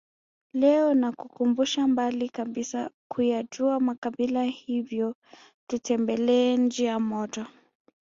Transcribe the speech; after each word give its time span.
Leo 0.53 0.93
nakukumbusha 0.93 1.87
mbali 1.87 2.29
kabisa 2.29 2.91
kuyajua 3.07 3.79
makabila 3.79 4.43
hivyo 4.43 5.15
tutembelee 5.67 6.57
njia 6.57 6.99
moja 6.99 7.47